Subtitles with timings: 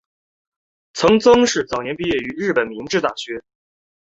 [0.93, 3.43] 陈曾栻早年毕业于日本明治大学。